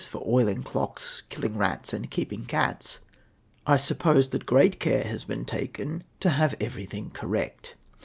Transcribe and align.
for 0.09 0.23
oiling 0.27 0.63
clocks, 0.63 1.21
killing 1.29 1.55
rats, 1.55 1.93
and 1.93 2.09
keeping 2.09 2.43
cats, 2.45 3.01
I 3.67 3.77
suppose 3.77 4.29
that 4.29 4.47
great 4.47 4.79
care 4.79 5.03
has 5.03 5.25
been 5.25 5.45
taken 5.45 6.03
to 6.21 6.31
have 6.31 6.55
everything 6.59 7.11
correct. 7.11 7.75